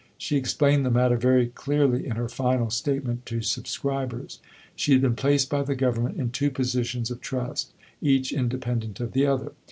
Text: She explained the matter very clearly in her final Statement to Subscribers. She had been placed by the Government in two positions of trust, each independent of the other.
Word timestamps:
She 0.17 0.35
explained 0.35 0.83
the 0.83 0.89
matter 0.89 1.15
very 1.15 1.45
clearly 1.45 2.05
in 2.07 2.15
her 2.15 2.27
final 2.27 2.71
Statement 2.71 3.23
to 3.27 3.43
Subscribers. 3.43 4.39
She 4.75 4.93
had 4.93 5.01
been 5.03 5.15
placed 5.15 5.47
by 5.51 5.61
the 5.61 5.75
Government 5.75 6.17
in 6.19 6.31
two 6.31 6.49
positions 6.49 7.11
of 7.11 7.21
trust, 7.21 7.71
each 8.01 8.31
independent 8.33 8.99
of 8.99 9.11
the 9.13 9.27
other. 9.27 9.51